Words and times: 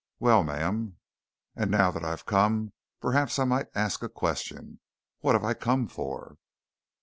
Well, 0.19 0.43
ma'am, 0.43 0.97
and 1.55 1.69
now 1.69 1.91
that 1.91 2.03
I've 2.03 2.25
come, 2.25 2.73
perhaps 3.01 3.37
I 3.37 3.43
might 3.43 3.67
ask 3.75 4.01
a 4.01 4.09
question. 4.09 4.79
What 5.19 5.33
have 5.33 5.43
I 5.43 5.53
come 5.53 5.87
for?" 5.87 6.37